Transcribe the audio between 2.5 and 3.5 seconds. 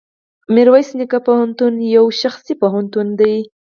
پوهنتون دی.